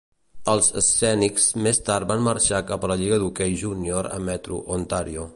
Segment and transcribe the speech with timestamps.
[0.51, 5.27] Els Scenics més tard van marxar cap a la Lliga d'Hoquei Júnior A Metro d'Ontario.